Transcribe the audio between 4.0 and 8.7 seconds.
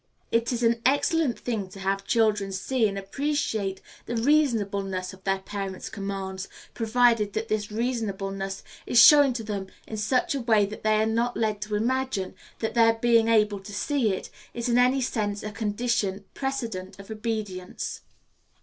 the reasonableness of their parents' commands, provided that this reasonableness